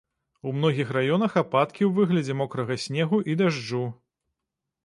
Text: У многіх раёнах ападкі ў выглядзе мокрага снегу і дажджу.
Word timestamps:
У 0.51 0.53
многіх 0.59 0.93
раёнах 0.97 1.31
ападкі 1.43 1.83
ў 1.87 1.91
выглядзе 1.99 2.39
мокрага 2.41 2.81
снегу 2.85 3.23
і 3.33 3.37
дажджу. 3.43 3.87